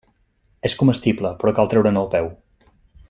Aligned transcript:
És 0.69 0.75
comestible, 0.79 1.33
però 1.43 1.53
cal 1.59 1.71
treure'n 1.75 2.01
el 2.03 2.09
peu. 2.17 2.31